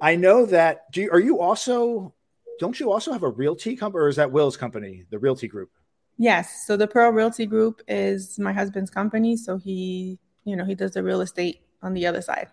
I 0.00 0.16
know 0.16 0.46
that 0.46 0.90
do 0.92 1.02
you, 1.02 1.10
are 1.10 1.20
you 1.20 1.40
also 1.40 2.14
don't 2.58 2.78
you 2.78 2.90
also 2.90 3.12
have 3.12 3.22
a 3.22 3.28
realty 3.28 3.76
company 3.76 4.02
or 4.02 4.08
is 4.08 4.16
that 4.16 4.32
Will's 4.32 4.56
company, 4.56 5.04
the 5.10 5.18
realty 5.18 5.48
group? 5.48 5.70
Yes. 6.18 6.66
So 6.66 6.76
the 6.76 6.88
Pearl 6.88 7.12
Realty 7.12 7.46
Group 7.46 7.80
is 7.86 8.40
my 8.40 8.52
husband's 8.52 8.90
company. 8.90 9.36
So 9.36 9.56
he, 9.56 10.18
you 10.44 10.56
know, 10.56 10.64
he 10.64 10.74
does 10.74 10.94
the 10.94 11.02
real 11.04 11.20
estate 11.20 11.60
on 11.80 11.94
the 11.94 12.06
other 12.06 12.20
side 12.20 12.48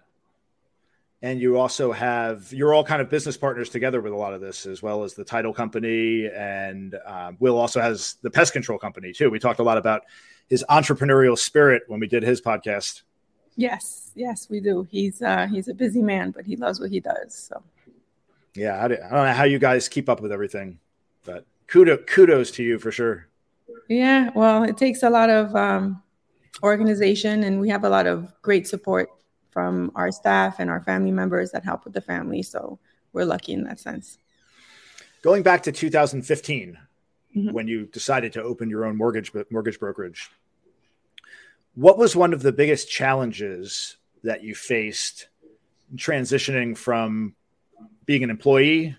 and 1.26 1.42
you 1.42 1.58
also 1.58 1.92
have 1.92 2.54
you're 2.54 2.72
all 2.72 2.84
kind 2.84 3.02
of 3.02 3.10
business 3.10 3.36
partners 3.36 3.68
together 3.68 4.00
with 4.00 4.14
a 4.14 4.16
lot 4.16 4.36
of 4.36 4.42
this 4.42 4.68
as 4.68 4.84
well 4.84 5.04
as 5.04 5.16
the 5.16 5.24
title 5.24 5.52
company. 5.52 6.28
And 6.28 6.96
um, 7.04 7.36
will 7.40 7.58
also 7.58 7.82
has 7.82 8.18
the 8.22 8.30
pest 8.30 8.54
control 8.54 8.78
company 8.78 9.12
too. 9.12 9.32
We 9.32 9.40
talked 9.40 9.60
a 9.60 9.64
lot 9.64 9.80
about 9.80 10.04
his 10.50 10.64
entrepreneurial 10.70 11.36
spirit 11.36 11.82
when 11.88 12.00
we 12.00 12.06
did 12.06 12.22
his 12.22 12.42
podcast. 12.42 13.02
Yes 13.56 14.12
yes 14.14 14.48
we 14.52 14.60
do. 14.60 14.88
He's 14.92 15.20
uh 15.20 15.48
he's 15.48 15.68
a 15.68 15.74
busy 15.74 16.04
man 16.04 16.30
but 16.30 16.46
he 16.46 16.58
loves 16.58 16.80
what 16.80 16.92
he 16.92 17.00
does 17.00 17.34
so. 17.34 17.64
Yeah 18.54 18.84
i 18.84 18.88
don't 18.88 19.02
know 19.12 19.34
how 19.34 19.46
you 19.46 19.58
guys 19.58 19.90
keep 19.90 20.08
up 20.10 20.22
with 20.22 20.32
everything 20.32 20.78
but 21.26 21.44
kudos 21.66 22.02
kudos 22.06 22.52
to 22.52 22.64
you 22.64 22.78
for 22.78 22.92
sure. 22.92 23.28
Yeah 23.90 24.30
well 24.36 24.62
it 24.62 24.78
takes 24.78 25.02
a 25.02 25.10
lot 25.10 25.32
of 25.32 25.56
um 25.56 26.04
organization 26.62 27.44
and 27.44 27.60
we 27.60 27.70
have 27.70 27.84
a 27.84 27.90
lot 27.90 28.06
of 28.06 28.32
great 28.44 28.68
support 28.68 29.10
from 29.56 29.90
our 29.96 30.12
staff 30.12 30.60
and 30.60 30.70
our 30.70 30.82
family 30.82 31.12
members 31.12 31.52
that 31.52 31.64
help 31.64 31.86
with 31.86 31.94
the 31.94 32.02
family. 32.02 32.44
So 32.44 32.78
we're 33.14 33.24
lucky 33.24 33.54
in 33.54 33.64
that 33.64 33.80
sense. 33.80 34.18
Going 35.22 35.44
back 35.44 35.64
to 35.64 35.72
2015, 35.72 36.78
mm-hmm. 37.38 37.54
when 37.54 37.66
you 37.70 37.86
decided 37.86 38.34
to 38.34 38.44
open 38.44 38.70
your 38.70 38.86
own 38.86 38.98
mortgage 38.98 39.32
mortgage 39.50 39.80
brokerage, 39.80 40.30
what 41.74 41.98
was 41.98 42.18
one 42.18 42.34
of 42.34 42.42
the 42.42 42.52
biggest 42.52 42.92
challenges 42.92 43.96
that 44.24 44.44
you 44.44 44.54
faced 44.54 45.30
transitioning 45.96 46.78
from 46.78 47.34
being 48.06 48.24
an 48.24 48.30
employee 48.30 48.98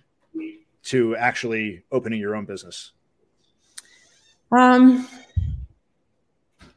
to 0.84 1.16
actually 1.16 1.82
opening 1.92 2.18
your 2.18 2.34
own 2.34 2.46
business? 2.46 2.92
Um, 4.50 5.06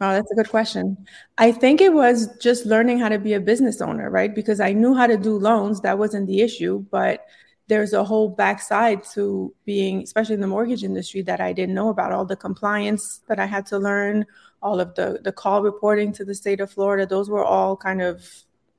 Oh, 0.02 0.14
that's 0.14 0.32
a 0.32 0.36
good 0.36 0.50
question. 0.50 0.98
I 1.38 1.52
think 1.52 1.82
it 1.82 1.92
was 1.94 2.36
just 2.38 2.66
learning 2.66 3.00
how 3.00 3.10
to 3.10 3.20
be 3.20 3.34
a 3.34 3.40
business 3.40 3.82
owner, 3.82 4.10
right? 4.10 4.34
Because 4.34 4.62
I 4.62 4.72
knew 4.72 4.94
how 4.96 5.08
to 5.08 5.18
do 5.18 5.38
loans, 5.38 5.82
that 5.82 5.98
wasn't 6.00 6.28
the 6.28 6.40
issue, 6.42 6.86
but 6.90 7.26
there's 7.68 7.92
a 7.94 8.04
whole 8.06 8.30
backside 8.30 9.04
to 9.14 9.54
being, 9.66 10.02
especially 10.02 10.36
in 10.36 10.42
the 10.42 10.48
mortgage 10.48 10.84
industry, 10.86 11.22
that 11.24 11.42
I 11.42 11.52
didn't 11.52 11.76
know 11.76 11.90
about. 11.90 12.14
All 12.14 12.26
the 12.26 12.38
compliance 12.38 13.22
that 13.28 13.40
I 13.40 13.46
had 13.46 13.66
to 13.68 13.78
learn, 13.78 14.26
all 14.62 14.80
of 14.80 14.96
the 14.96 15.20
the 15.22 15.32
call 15.34 15.62
reporting 15.64 16.14
to 16.14 16.26
the 16.26 16.34
state 16.34 16.62
of 16.62 16.72
Florida, 16.72 17.06
those 17.06 17.30
were 17.30 17.44
all 17.46 17.76
kind 17.76 18.02
of 18.02 18.26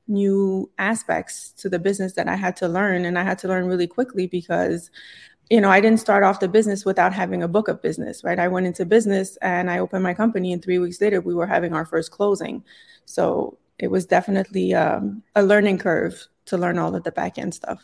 new 0.09 0.71
aspects 0.79 1.53
to 1.53 1.69
the 1.69 1.79
business 1.79 2.15
that 2.15 2.29
I 2.29 2.35
had 2.37 2.57
to 2.57 2.69
learn, 2.69 3.05
and 3.05 3.19
I 3.19 3.23
had 3.25 3.39
to 3.41 3.49
learn 3.49 3.67
really 3.67 3.87
quickly 3.87 4.27
because 4.27 4.91
you 5.51 5.61
know, 5.61 5.69
I 5.69 5.81
didn't 5.81 5.99
start 5.99 6.23
off 6.23 6.39
the 6.39 6.49
business 6.49 6.85
without 6.85 7.13
having 7.13 7.43
a 7.43 7.49
book 7.49 7.67
of 7.67 7.83
business, 7.83 8.23
right? 8.23 8.39
I 8.39 8.47
went 8.47 8.67
into 8.67 8.87
business 8.87 9.37
and 9.43 9.69
I 9.69 9.81
opened 9.81 10.05
my 10.05 10.15
company, 10.15 10.53
and 10.53 10.63
three 10.63 10.79
weeks 10.79 11.01
later, 11.01 11.21
we 11.21 11.35
were 11.35 11.47
having 11.47 11.73
our 11.75 11.85
first 11.85 12.13
closing. 12.13 12.65
So 13.05 13.59
it 13.79 13.89
was 13.89 14.07
definitely 14.07 14.75
um, 14.75 15.25
a 15.35 15.43
learning 15.43 15.79
curve 15.79 16.25
to 16.47 16.57
learn 16.57 16.79
all 16.79 16.95
of 16.95 17.03
the 17.03 17.11
back 17.11 17.37
end 17.37 17.53
stuff. 17.53 17.83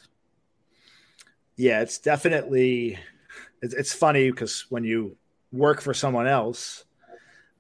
Yeah, 1.57 1.81
it's 1.81 1.99
definitely 1.99 2.99
it's, 3.63 3.75
it's 3.75 3.93
funny 3.93 4.31
because 4.31 4.67
when 4.69 4.85
you 4.85 5.17
work 5.53 5.81
for 5.81 5.93
someone 5.93 6.29
else, 6.29 6.85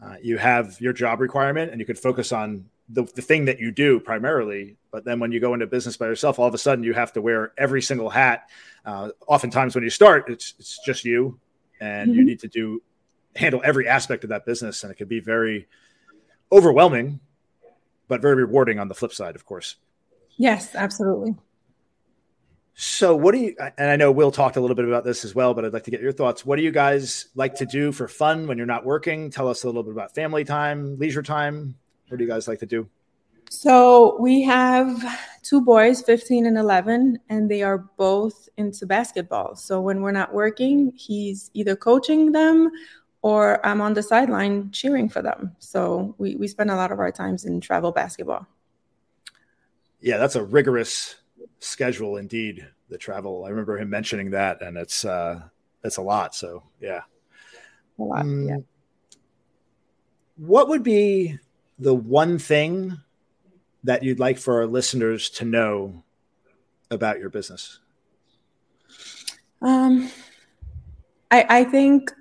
uh, 0.00 0.16
you 0.22 0.38
have 0.38 0.80
your 0.80 0.92
job 0.92 1.20
requirement 1.20 1.72
and 1.72 1.80
you 1.80 1.86
could 1.86 1.98
focus 1.98 2.30
on 2.30 2.66
the, 2.88 3.02
the 3.02 3.22
thing 3.22 3.46
that 3.46 3.58
you 3.58 3.70
do 3.70 4.00
primarily. 4.00 4.76
But 4.90 5.04
then 5.04 5.18
when 5.18 5.32
you 5.32 5.40
go 5.40 5.54
into 5.54 5.66
business 5.66 5.96
by 5.96 6.06
yourself, 6.06 6.38
all 6.38 6.46
of 6.46 6.54
a 6.54 6.58
sudden 6.58 6.84
you 6.84 6.94
have 6.94 7.12
to 7.14 7.22
wear 7.22 7.52
every 7.58 7.82
single 7.82 8.10
hat. 8.10 8.48
Uh, 8.84 9.10
oftentimes 9.26 9.74
when 9.74 9.84
you 9.84 9.90
start, 9.90 10.28
it's, 10.28 10.54
it's 10.58 10.78
just 10.84 11.04
you 11.04 11.38
and 11.80 12.10
mm-hmm. 12.10 12.18
you 12.18 12.24
need 12.24 12.40
to 12.40 12.48
do 12.48 12.82
handle 13.34 13.60
every 13.64 13.88
aspect 13.88 14.24
of 14.24 14.30
that 14.30 14.46
business. 14.46 14.82
And 14.82 14.92
it 14.92 14.96
can 14.96 15.08
be 15.08 15.20
very 15.20 15.66
overwhelming, 16.50 17.20
but 18.08 18.22
very 18.22 18.36
rewarding 18.36 18.78
on 18.78 18.88
the 18.88 18.94
flip 18.94 19.12
side, 19.12 19.34
of 19.34 19.44
course. 19.44 19.76
Yes, 20.36 20.74
absolutely. 20.74 21.34
So, 22.78 23.16
what 23.16 23.32
do 23.32 23.38
you, 23.40 23.56
and 23.78 23.90
I 23.90 23.96
know 23.96 24.12
Will 24.12 24.30
talked 24.30 24.58
a 24.58 24.60
little 24.60 24.76
bit 24.76 24.84
about 24.84 25.02
this 25.02 25.24
as 25.24 25.34
well, 25.34 25.54
but 25.54 25.64
I'd 25.64 25.72
like 25.72 25.84
to 25.84 25.90
get 25.90 26.02
your 26.02 26.12
thoughts. 26.12 26.44
What 26.44 26.56
do 26.56 26.62
you 26.62 26.70
guys 26.70 27.28
like 27.34 27.54
to 27.56 27.64
do 27.64 27.90
for 27.90 28.06
fun 28.06 28.46
when 28.46 28.58
you're 28.58 28.66
not 28.66 28.84
working? 28.84 29.30
Tell 29.30 29.48
us 29.48 29.64
a 29.64 29.66
little 29.66 29.82
bit 29.82 29.92
about 29.92 30.14
family 30.14 30.44
time, 30.44 30.98
leisure 30.98 31.22
time. 31.22 31.76
What 32.08 32.18
do 32.18 32.24
you 32.24 32.30
guys 32.30 32.48
like 32.48 32.58
to 32.60 32.66
do? 32.66 32.88
So, 33.48 34.16
we 34.20 34.42
have 34.42 35.04
two 35.42 35.60
boys, 35.60 36.02
15 36.02 36.46
and 36.46 36.58
11, 36.58 37.20
and 37.28 37.50
they 37.50 37.62
are 37.62 37.78
both 37.96 38.48
into 38.56 38.86
basketball. 38.86 39.54
So, 39.54 39.80
when 39.80 40.02
we're 40.02 40.12
not 40.12 40.34
working, 40.34 40.92
he's 40.96 41.50
either 41.54 41.76
coaching 41.76 42.32
them 42.32 42.70
or 43.22 43.64
I'm 43.64 43.80
on 43.80 43.94
the 43.94 44.02
sideline 44.02 44.70
cheering 44.72 45.08
for 45.08 45.22
them. 45.22 45.54
So, 45.60 46.14
we, 46.18 46.34
we 46.36 46.48
spend 46.48 46.70
a 46.70 46.76
lot 46.76 46.90
of 46.90 46.98
our 46.98 47.12
times 47.12 47.44
in 47.44 47.60
travel 47.60 47.92
basketball. 47.92 48.46
Yeah, 50.00 50.18
that's 50.18 50.36
a 50.36 50.44
rigorous 50.44 51.16
schedule 51.58 52.16
indeed 52.16 52.66
the 52.88 52.98
travel 52.98 53.44
i 53.44 53.48
remember 53.48 53.78
him 53.78 53.90
mentioning 53.90 54.30
that 54.30 54.62
and 54.62 54.76
it's 54.76 55.04
uh 55.04 55.40
it's 55.82 55.96
a 55.96 56.02
lot 56.02 56.34
so 56.34 56.62
yeah 56.80 57.00
a 57.98 58.02
lot 58.02 58.20
um, 58.20 58.48
yeah 58.48 58.56
what 60.36 60.68
would 60.68 60.82
be 60.82 61.38
the 61.78 61.94
one 61.94 62.38
thing 62.38 62.98
that 63.84 64.02
you'd 64.02 64.18
like 64.18 64.38
for 64.38 64.54
our 64.60 64.66
listeners 64.66 65.30
to 65.30 65.44
know 65.44 66.02
about 66.90 67.18
your 67.18 67.30
business? 67.30 67.80
Um 69.62 70.10
i 71.30 71.44
i 71.48 71.64
think 71.64 72.12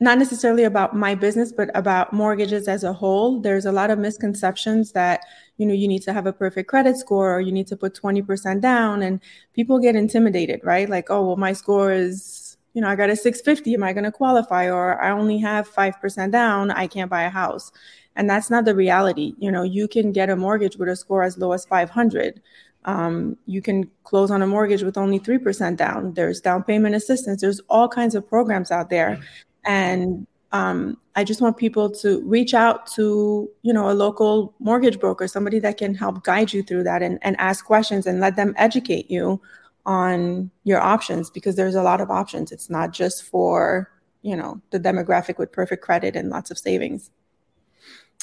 not 0.00 0.18
necessarily 0.18 0.64
about 0.64 0.96
my 0.96 1.14
business 1.14 1.52
but 1.52 1.70
about 1.74 2.12
mortgages 2.12 2.66
as 2.66 2.82
a 2.82 2.92
whole. 2.92 3.40
There's 3.40 3.66
a 3.66 3.72
lot 3.72 3.90
of 3.90 3.98
misconceptions 3.98 4.92
that 4.92 5.24
you 5.58 5.66
know 5.66 5.74
you 5.74 5.86
need 5.86 6.02
to 6.02 6.12
have 6.12 6.26
a 6.26 6.32
perfect 6.32 6.68
credit 6.68 6.96
score 6.96 7.34
or 7.34 7.40
you 7.40 7.52
need 7.52 7.68
to 7.68 7.76
put 7.76 7.94
20% 7.94 8.60
down 8.60 9.02
and 9.02 9.20
people 9.54 9.78
get 9.78 9.94
intimidated 9.96 10.60
right? 10.64 10.88
Like 10.88 11.10
oh 11.10 11.26
well 11.26 11.36
my 11.36 11.52
score 11.52 11.92
is 11.92 12.56
you 12.74 12.80
know 12.80 12.88
i 12.88 12.96
got 12.96 13.10
a 13.10 13.16
650 13.16 13.74
am 13.74 13.82
i 13.82 13.92
going 13.92 14.04
to 14.04 14.12
qualify? 14.12 14.70
Or 14.70 15.00
i 15.00 15.10
only 15.10 15.38
have 15.38 15.68
5% 15.72 16.30
down. 16.32 16.70
I 16.70 16.86
can't 16.86 17.10
buy 17.10 17.22
a 17.22 17.30
house 17.30 17.70
and 18.16 18.28
that's 18.28 18.50
not 18.50 18.64
the 18.64 18.74
reality. 18.74 19.34
You 19.38 19.50
know 19.50 19.62
you 19.62 19.88
can 19.88 20.12
get 20.12 20.30
a 20.30 20.36
mortgage 20.36 20.76
with 20.76 20.88
a 20.88 20.96
score 20.96 21.22
as 21.22 21.38
low 21.38 21.52
as 21.52 21.64
500 21.64 22.40
um, 22.84 23.36
you 23.46 23.62
can 23.62 23.88
close 24.04 24.30
on 24.30 24.42
a 24.42 24.46
mortgage 24.46 24.82
with 24.82 24.96
only 24.96 25.20
3% 25.20 25.76
down. 25.76 26.14
There's 26.14 26.40
down 26.40 26.64
payment 26.64 26.94
assistance. 26.94 27.40
There's 27.40 27.60
all 27.68 27.88
kinds 27.88 28.14
of 28.14 28.28
programs 28.28 28.70
out 28.70 28.90
there. 28.90 29.20
And 29.64 30.26
um, 30.50 30.98
I 31.14 31.24
just 31.24 31.40
want 31.40 31.56
people 31.56 31.90
to 31.90 32.20
reach 32.22 32.54
out 32.54 32.86
to 32.88 33.48
you 33.62 33.72
know 33.72 33.90
a 33.90 33.94
local 33.94 34.54
mortgage 34.58 35.00
broker, 35.00 35.26
somebody 35.26 35.58
that 35.60 35.78
can 35.78 35.94
help 35.94 36.24
guide 36.24 36.52
you 36.52 36.62
through 36.62 36.84
that 36.84 37.02
and, 37.02 37.18
and 37.22 37.36
ask 37.38 37.64
questions 37.64 38.06
and 38.06 38.20
let 38.20 38.36
them 38.36 38.54
educate 38.56 39.10
you 39.10 39.40
on 39.86 40.50
your 40.64 40.80
options 40.80 41.30
because 41.30 41.56
there's 41.56 41.74
a 41.74 41.82
lot 41.82 42.00
of 42.00 42.10
options. 42.10 42.52
It's 42.52 42.68
not 42.68 42.92
just 42.92 43.24
for 43.24 43.90
you 44.20 44.36
know 44.36 44.60
the 44.70 44.80
demographic 44.80 45.38
with 45.38 45.52
perfect 45.52 45.82
credit 45.82 46.16
and 46.16 46.28
lots 46.28 46.50
of 46.50 46.58
savings. 46.58 47.10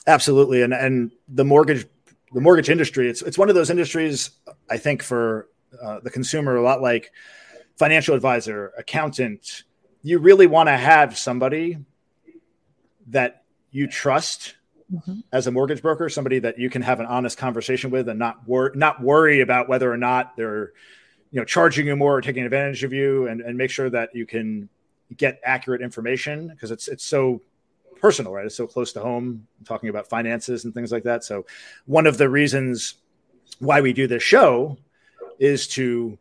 Absolutely, 0.08 0.62
and 0.62 0.74
and 0.74 1.12
the 1.28 1.46
mortgage 1.46 1.86
the 2.32 2.42
mortgage 2.42 2.70
industry 2.70 3.10
it's 3.10 3.24
it's 3.24 3.40
one 3.40 3.50
of 3.50 3.56
those 3.56 3.72
industries 3.72 4.30
I 4.70 4.78
think 4.78 5.02
for 5.02 5.48
uh, 5.82 6.00
the 6.00 6.10
consumer 6.10 6.56
a 6.56 6.62
lot 6.62 6.82
like 6.82 7.12
financial 7.80 8.14
advisor, 8.14 8.74
accountant, 8.78 9.64
you 10.04 10.20
really 10.20 10.48
want 10.48 10.68
to 10.68 10.78
have 10.78 11.18
somebody 11.18 11.78
that 13.08 13.44
you 13.72 13.88
trust 13.88 14.56
mm-hmm. 14.92 15.20
as 15.32 15.48
a 15.48 15.52
mortgage 15.52 15.82
broker, 15.82 16.10
somebody 16.10 16.40
that 16.40 16.60
you 16.60 16.70
can 16.70 16.82
have 16.82 17.00
an 17.00 17.06
honest 17.06 17.38
conversation 17.38 17.90
with 17.90 18.10
and 18.10 18.20
not 18.20 18.46
wor- 18.48 18.74
not 18.76 19.02
worry 19.02 19.42
about 19.42 19.70
whether 19.70 19.92
or 19.92 19.98
not 19.98 20.36
they're 20.36 20.74
you 21.32 21.40
know 21.40 21.46
charging 21.46 21.88
you 21.88 21.96
more 21.96 22.18
or 22.18 22.22
taking 22.22 22.44
advantage 22.44 22.84
of 22.84 22.92
you 22.92 23.28
and, 23.28 23.42
and 23.42 23.58
make 23.58 23.72
sure 23.72 23.90
that 23.90 24.10
you 24.14 24.26
can 24.26 24.68
get 25.16 25.40
accurate 25.44 25.82
information 25.82 26.48
because 26.50 26.72
it's 26.72 26.88
it's 26.88 27.06
so 27.06 27.42
personal, 28.00 28.34
right? 28.34 28.46
It's 28.46 28.56
so 28.56 28.68
close 28.68 28.94
to 28.94 29.02
home, 29.02 29.48
talking 29.66 29.90
about 29.90 30.08
finances 30.08 30.66
and 30.66 30.74
things 30.74 30.92
like 30.92 31.04
that. 31.04 31.24
So 31.24 31.46
one 31.86 32.08
of 32.08 32.18
the 32.18 32.30
reasons 32.30 32.96
why 33.60 33.82
we 33.82 33.94
do 33.94 34.08
this 34.08 34.24
show 34.24 34.78
is 35.40 35.68
to 35.70 36.18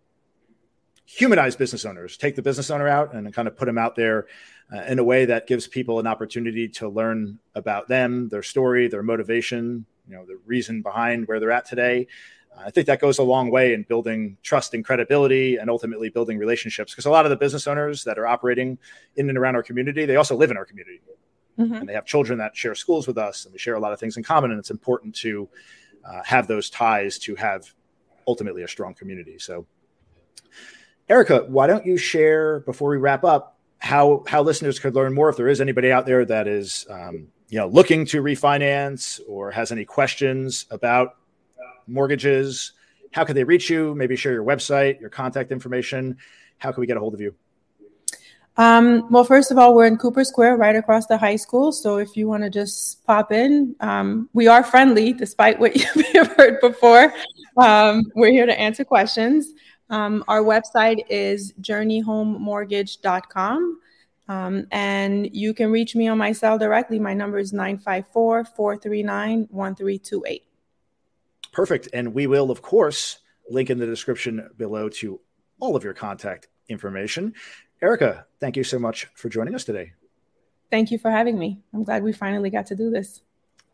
humanize 1.05 1.57
business 1.57 1.85
owners, 1.85 2.17
take 2.17 2.37
the 2.37 2.43
business 2.43 2.71
owner 2.71 2.87
out 2.87 3.15
and 3.15 3.33
kind 3.33 3.49
of 3.49 3.57
put 3.57 3.67
them 3.67 3.79
out 3.79 3.97
there 3.97 4.27
uh, 4.73 4.83
in 4.83 4.99
a 4.99 5.05
way 5.05 5.25
that 5.25 5.47
gives 5.47 5.67
people 5.67 5.99
an 5.99 6.07
opportunity 6.07 6.69
to 6.69 6.89
learn 6.89 7.39
about 7.55 7.89
them, 7.89 8.29
their 8.29 8.43
story, 8.43 8.89
their 8.89 9.03
motivation, 9.03 9.87
you 10.07 10.15
know, 10.15 10.27
the 10.27 10.39
reason 10.45 10.83
behind 10.83 11.27
where 11.27 11.41
they're 11.41 11.51
at 11.51 11.65
today. 11.65 12.07
Uh, 12.55 12.65
I 12.67 12.71
think 12.71 12.87
that 12.87 13.01
goes 13.01 13.19
a 13.19 13.23
long 13.23 13.51
way 13.51 13.73
in 13.73 13.85
building 13.85 14.37
trust 14.43 14.75
and 14.75 14.85
credibility 14.85 15.57
and 15.57 15.71
ultimately 15.71 16.11
building 16.11 16.39
relationships 16.39 16.93
because 16.93 17.07
a 17.07 17.11
lot 17.11 17.25
of 17.25 17.31
the 17.31 17.37
business 17.37 17.67
owners 17.67 18.05
that 18.05 18.19
are 18.19 18.27
operating 18.27 18.79
in 19.17 19.29
and 19.31 19.39
around 19.39 19.57
our 19.57 19.63
community, 19.63 20.05
they 20.05 20.17
also 20.17 20.37
live 20.37 20.51
in 20.51 20.57
our 20.57 20.67
community. 20.67 21.01
Mm-hmm. 21.59 21.75
And 21.75 21.89
they 21.89 21.95
have 21.95 22.07
children 22.07 22.39
that 22.39 22.57
share 22.57 22.75
schools 22.75 23.07
with 23.07 23.19
us 23.19 23.45
and 23.45 23.53
we 23.53 23.59
share 23.59 23.75
a 23.75 23.81
lot 23.81 23.93
of 23.93 23.99
things 23.99 24.17
in 24.17 24.23
common. 24.23 24.51
And 24.51 24.61
it's 24.61 24.71
important 24.71 25.15
to 25.17 25.49
uh, 26.05 26.23
have 26.25 26.47
those 26.47 26.71
ties 26.71 27.19
to 27.21 27.35
have 27.35 27.73
ultimately 28.27 28.63
a 28.63 28.69
strong 28.69 28.95
community. 28.95 29.39
So 29.39 29.67
Erika, 31.09 31.45
why 31.49 31.67
don't 31.67 31.87
you 31.87 31.97
share 31.97 32.61
before 32.61 32.91
we 32.91 32.99
wrap 32.99 33.25
up 33.25 33.59
how 33.79 34.25
how 34.27 34.43
listeners 34.43 34.79
could 34.79 34.95
learn 34.95 35.15
more 35.15 35.29
if 35.29 35.37
there 35.37 35.49
is 35.49 35.61
anybody 35.61 35.91
out 35.91 36.05
there 36.05 36.25
that 36.25 36.47
is 36.47 36.87
um, 36.91 37.29
you 37.49 37.59
know 37.59 37.69
looking 37.69 38.05
to 38.05 38.23
refinance 38.23 39.21
or 39.27 39.51
has 39.51 39.73
any 39.73 39.85
questions 39.85 40.67
about 40.71 41.17
mortgages 41.87 42.73
how 43.13 43.25
can 43.25 43.35
they 43.35 43.45
reach 43.45 43.71
you 43.71 43.95
maybe 43.95 44.17
share 44.17 44.33
your 44.33 44.45
website 44.45 45.01
your 45.01 45.09
contact 45.09 45.53
information 45.53 46.17
how 46.59 46.73
can 46.73 46.81
we 46.81 46.87
get 46.87 46.97
a 46.97 47.01
hold 47.01 47.15
of 47.15 47.21
you 47.21 47.35
um, 48.59 49.11
well, 49.11 49.25
first 49.25 49.51
of 49.53 49.57
all, 49.57 49.75
we're 49.75 49.87
in 49.87 49.97
Cooper 49.97 50.25
Square, 50.25 50.57
right 50.57 50.75
across 50.75 51.07
the 51.07 51.17
high 51.17 51.37
school. 51.37 51.71
So 51.71 51.99
if 51.99 52.17
you 52.17 52.27
want 52.27 52.43
to 52.43 52.51
just 52.51 53.07
pop 53.07 53.31
in, 53.31 53.77
um, 53.79 54.29
we 54.33 54.49
are 54.49 54.65
friendly, 54.65 55.13
despite 55.13 55.61
what 55.61 55.77
you 55.77 55.87
may 55.95 56.11
have 56.15 56.33
heard 56.33 56.61
before. 56.61 57.15
Um, 57.57 58.03
we're 58.17 58.33
here 58.33 58.47
to 58.47 58.61
answer 58.61 58.85
questions. 58.85 59.53
Um, 59.91 60.25
our 60.27 60.43
website 60.43 61.05
is 61.09 61.53
journeyhomemortgage.com. 61.61 63.81
Um, 64.29 64.67
and 64.73 65.35
you 65.35 65.55
can 65.55 65.71
reach 65.71 65.95
me 65.95 66.09
on 66.09 66.19
my 66.19 66.33
cell 66.33 66.59
directly. 66.59 66.99
My 66.99 67.15
number 67.15 67.39
is 67.39 67.53
954 67.53 68.45
439 68.45 69.47
1328. 69.51 70.43
Perfect. 71.53 71.89
And 71.93 72.13
we 72.13 72.27
will, 72.27 72.51
of 72.51 72.61
course, 72.61 73.21
link 73.49 73.71
in 73.71 73.79
the 73.79 73.87
description 73.87 74.51
below 74.57 74.89
to 74.89 75.21
all 75.61 75.77
of 75.77 75.85
your 75.85 75.95
contact 75.95 76.49
information. 76.69 77.35
Erika, 77.81 78.27
thank 78.41 78.57
you 78.57 78.65
so 78.65 78.79
much 78.79 79.07
for 79.15 79.29
joining 79.29 79.55
us 79.55 79.65
today. 79.65 79.93
Thank 80.71 80.91
you 80.91 80.99
for 80.99 81.11
having 81.11 81.39
me. 81.39 81.61
I'm 81.73 81.85
glad 81.85 82.03
we 82.03 82.13
finally 82.13 82.51
got 82.51 82.67
to 82.67 82.77
do 82.77 82.91
this. 82.91 83.23